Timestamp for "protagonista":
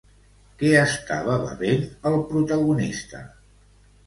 2.33-3.23